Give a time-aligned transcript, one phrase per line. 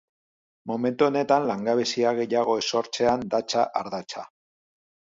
[0.71, 4.29] Momentu honetan langabezia gehiago ez sortzean datza ardatza.